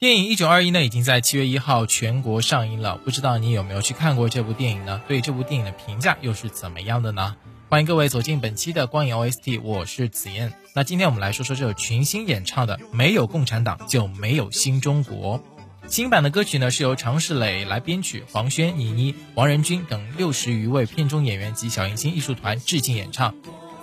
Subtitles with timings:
[0.00, 2.98] 电影《一九二一》呢，已经在七月一号全国上映了。
[2.98, 5.02] 不知道你有没有去看过这部电影呢？
[5.08, 7.34] 对这部电影的评价又是怎么样的呢？
[7.68, 10.52] 欢迎各位走进本期的光影 OST，我是紫燕。
[10.72, 15.40] 那今天我们来说说这首群星演唱的《没有共产党就没有新中国》。
[15.88, 23.34] 新版的歌曲呢，是由常石磊来编曲，黄轩、倪妮、王仁君等六十余位片中演员及小迎星艺术团致敬演唱。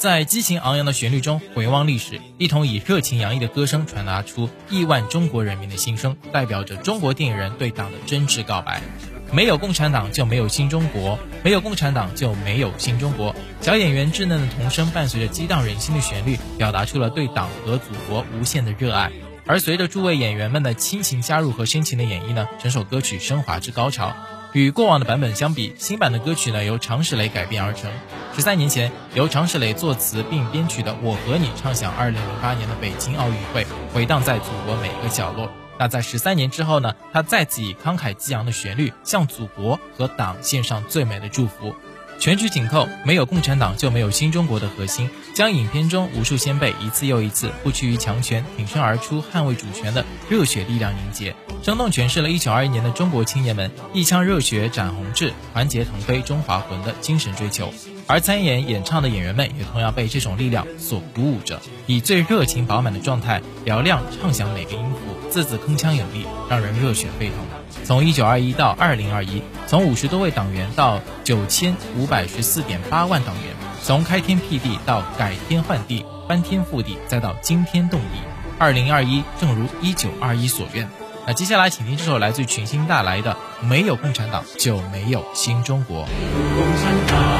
[0.06, 8.84] 在激情昂扬的旋律中回望历史，一同以热情洋溢的歌声传达出亿万中国人民的心声，代表着中国电影人对党的真挚告白。
[9.32, 13.36] 没有共产党就没有新中国，没有共产党就没有新中国。
[13.62, 19.12] 小演员稚嫩的童声伴随着激荡人心的旋律，表达出了对党和祖国无限的热爱。
[19.48, 24.12] 而随着诸位演员们的亲情加入和深情的演绎呢，整首歌曲升华至高潮。
[24.54, 27.92] 与过往的版本相比，新版的歌曲呢由常石磊改编而成。
[28.36, 35.52] 十三年前，由常石磊作词并编曲的《我和你》唱响二零零八年的北京奥运会，回荡在祖国每个角落。
[35.78, 41.76] 那在十三年之后呢，他再次以慷慨激昂的旋律，向祖国和党献上最美的祝福。
[42.20, 57.72] 全曲紧扣，没有共产党就没有新中国的核心，将影片中无数先辈一次又一次不屈于强权、挺身而出捍卫主权的热血力量凝结，生动诠释了一九二一年的中国青年们一腔热血斩红志、团结腾飞中华魂的精神追求。
[58.08, 67.38] 而参演演唱的演员们也同样被这种力量所鼓舞着，以最热情饱满的状态嘹亮唱响每个音符，字字铿锵有力，让人热血沸腾。
[67.86, 78.18] 从一九二一到二零二一，从五十多位党员到九千五百十四点八万党员，从开天辟地到改天换地、翻天覆地，再到惊天动地，
[78.58, 80.90] 二零二一正如一九二一所愿。
[81.28, 86.04] 那接下来，请听这首来自群星带来的《没有共产党就没有新中国》。
[86.56, 87.35] 共产党